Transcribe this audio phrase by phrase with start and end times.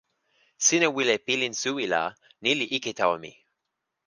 [0.65, 2.03] sina wile pilin suwi la
[2.41, 3.31] ni li ike tawa mi.